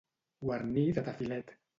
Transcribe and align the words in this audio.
Guarnir 0.47 0.85
de 0.99 1.03
tafilet. 1.09 1.55